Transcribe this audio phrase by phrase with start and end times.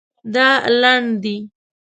[0.33, 0.47] دا
[0.81, 1.35] لنډ دی